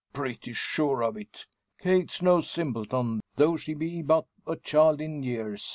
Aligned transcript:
"Pretty 0.13 0.51
sure 0.53 1.03
of 1.03 1.15
it. 1.15 1.45
Kate's 1.79 2.23
no 2.23 2.41
simpleton, 2.41 3.19
though 3.35 3.55
she 3.55 3.75
be 3.75 4.01
but 4.01 4.25
a 4.47 4.55
child 4.55 4.99
in 4.99 5.21
years. 5.21 5.69